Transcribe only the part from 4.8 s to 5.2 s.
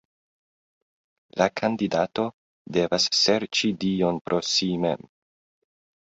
mem.